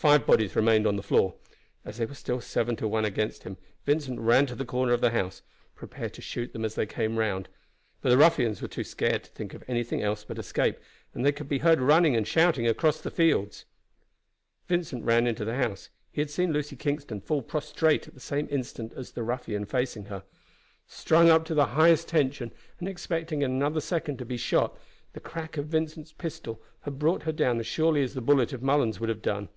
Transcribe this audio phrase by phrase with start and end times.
[0.00, 1.34] Five bodies remained on the floor.
[1.84, 5.02] As they were still seven to one against him, Vincent ran to the corner of
[5.02, 5.42] the house,
[5.76, 7.50] prepared to shoot them as they came round;
[8.00, 10.78] but the ruffians were too scared to think of anything but escape,
[11.12, 13.66] and they could be heard running and shouting across the fields.
[14.68, 15.90] Vincent ran into the house.
[16.10, 20.06] He had seen Lucy Kingston fall prostrate at the same instant as the ruffian facing
[20.06, 20.22] her.
[20.86, 24.78] Strung up to the highest tension, and expecting in another second to be shot,
[25.12, 28.62] the crack of Vincent's pistol had brought her down as surely as the bullet of
[28.62, 29.50] Mullens would have done.